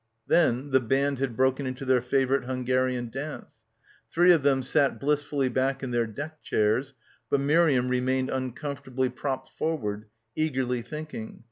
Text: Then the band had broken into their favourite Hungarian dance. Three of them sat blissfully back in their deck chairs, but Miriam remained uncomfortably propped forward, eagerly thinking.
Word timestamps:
Then 0.25 0.71
the 0.71 0.79
band 0.79 1.19
had 1.19 1.37
broken 1.37 1.67
into 1.67 1.85
their 1.85 2.01
favourite 2.01 2.45
Hungarian 2.45 3.09
dance. 3.09 3.45
Three 4.09 4.31
of 4.33 4.41
them 4.41 4.63
sat 4.63 4.99
blissfully 4.99 5.47
back 5.47 5.83
in 5.83 5.91
their 5.91 6.07
deck 6.07 6.41
chairs, 6.41 6.95
but 7.29 7.39
Miriam 7.39 7.87
remained 7.87 8.31
uncomfortably 8.31 9.09
propped 9.09 9.49
forward, 9.59 10.05
eagerly 10.35 10.81
thinking. 10.81 11.39